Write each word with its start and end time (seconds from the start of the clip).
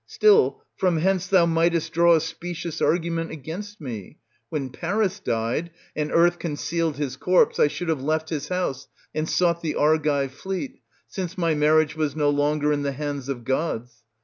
Still, 0.07 0.63
from 0.77 0.97
hence 0.97 1.27
thou 1.27 1.45
mightest 1.45 1.93
draw 1.93 2.15
a 2.15 2.21
specious 2.21 2.81
argument 2.81 3.29
against 3.29 3.79
me; 3.79 4.17
when 4.49 4.71
Paris 4.71 5.19
died, 5.19 5.69
and 5.95 6.11
Earth 6.11 6.39
concealed 6.39 6.97
his 6.97 7.15
corpse, 7.15 7.59
I 7.59 7.67
should 7.67 7.87
have 7.87 8.01
left 8.01 8.29
his 8.29 8.47
house 8.47 8.87
and 9.13 9.29
sought 9.29 9.61
the 9.61 9.75
Argive 9.75 10.31
fleet, 10.33 10.79
since 11.07 11.37
my 11.37 11.53
marriage 11.53 11.95
was 11.95 12.15
no 12.15 12.31
longer 12.31 12.73
in 12.73 12.81
the 12.81 12.93
hands 12.93 13.29
of 13.29 13.43
gods. 13.43 14.01